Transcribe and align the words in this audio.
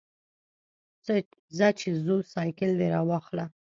ځه 1.57 1.67
چې 1.79 1.89
ځو، 2.03 2.15
سایکل 2.33 2.71
دې 2.79 2.87
راواخله. 2.95 3.45